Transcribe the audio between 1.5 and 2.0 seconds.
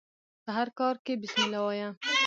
وايه!